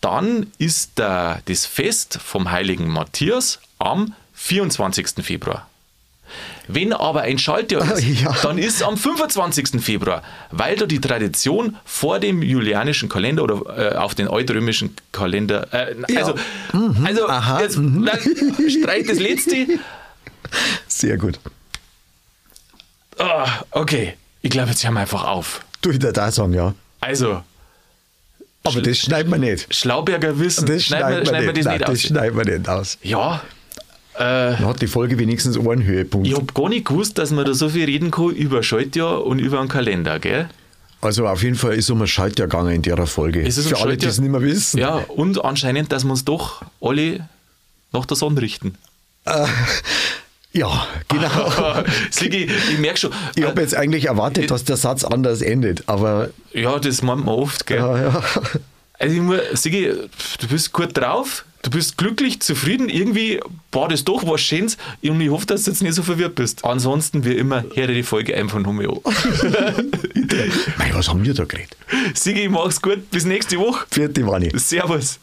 [0.01, 5.25] dann ist der, das Fest vom heiligen Matthias am 24.
[5.25, 5.67] Februar.
[6.69, 8.33] Wenn aber ein Schaltjahr ist, Ja.
[8.43, 9.81] dann ist es am 25.
[9.83, 15.67] Februar, weil da die Tradition vor dem julianischen Kalender oder äh, auf den altrömischen Kalender,
[15.73, 16.35] äh, also,
[17.05, 18.19] also aha, jetzt nein,
[18.69, 19.67] streich das letzte.
[20.89, 21.39] Sehr gut.
[23.19, 25.61] Ah, okay, ich glaube, jetzt hören wir einfach auf.
[25.83, 26.75] Du wieder da sagen, ja.
[27.01, 27.43] Also,
[28.65, 29.75] Aber das schneiden wir nicht.
[29.75, 32.03] Schlauberger Wissen, Das schneiden wir, schneiden wir das Nein, nicht das aus.
[32.03, 32.99] schneiden wir nicht aus.
[33.03, 33.43] Ja,
[34.19, 36.27] Dann hat die Folge wenigstens einen Höhepunkt.
[36.27, 39.39] ich habe gar nicht gewusst, dass man da so viel reden kann über Schaltjahr und
[39.39, 40.49] über einen Kalender, gell?
[41.03, 43.41] Also auf jeden Fall ist um ein Schaltjahr gegangen in der Folge.
[43.47, 44.79] Es ist um Für alle, die es nicht mehr wissen.
[44.79, 47.27] Ja, und anscheinend, dass wir uns doch alle
[47.93, 48.75] nach der Sonne richten.
[50.53, 51.85] Ja, genau.
[52.11, 53.13] Sigi, ich merke schon.
[53.37, 57.25] Ich äh, habe jetzt eigentlich erwartet, dass der Satz anders endet, aber ja, das meint
[57.25, 57.79] man oft, gell?
[57.79, 58.23] ja, ja.
[58.99, 59.93] Also ich muss, Sigi,
[60.41, 63.41] du bist gut drauf, du bist glücklich, zufrieden, irgendwie
[63.73, 66.65] war das doch was Schönes und ich hoffe, dass du jetzt nicht so verwirrt bist.
[66.65, 68.99] Ansonsten, wie immer, höre die Folge einfach nochmal an.
[70.79, 71.77] Mei, was haben wir da geredet?
[72.15, 73.87] Sigi, mach's gut, bis nächste Woche.
[73.91, 74.51] Vierte Wanni.
[74.59, 75.21] Servus.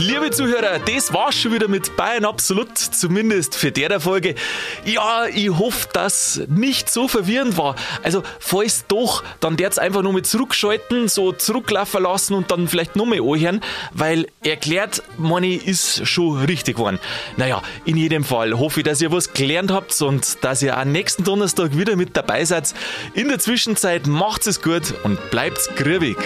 [0.00, 4.36] Liebe Zuhörer, das war's schon wieder mit Bayern Absolut, zumindest für der Folge.
[4.84, 7.74] Ja, ich hoffe, dass nicht so verwirrend war.
[8.04, 12.94] Also, falls doch, dann der's einfach nur mit zurückschalten, so zurücklaufen lassen und dann vielleicht
[12.94, 13.60] nochmal anhören,
[13.92, 17.00] weil erklärt, meine ist schon richtig geworden.
[17.36, 20.92] Naja, in jedem Fall hoffe ich, dass ihr was gelernt habt und dass ihr am
[20.92, 22.72] nächsten Donnerstag wieder mit dabei seid.
[23.14, 26.16] In der Zwischenzeit macht's es gut und bleibt's grübig.